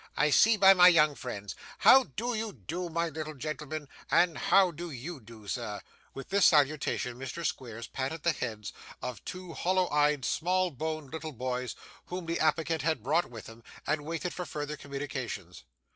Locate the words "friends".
1.13-1.55